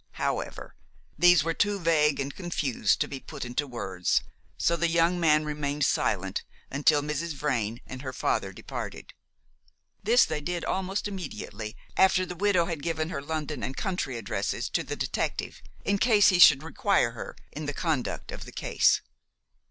[0.13, 0.73] However,
[1.15, 4.23] these were too vague and confused to be put into words,
[4.57, 7.35] so the young man remained silent until Mrs.
[7.35, 9.13] Vrain and her father departed.
[10.01, 14.69] This they did almost immediately, after the widow had given her London and country addresses
[14.71, 19.01] to the detective, in case he should require her in the conduct of the case.